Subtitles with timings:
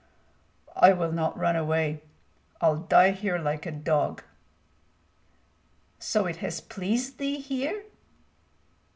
[0.75, 2.01] "I will not run away.
[2.59, 4.23] I'll die here like a dog."
[5.99, 7.83] "So it has pleased thee here?"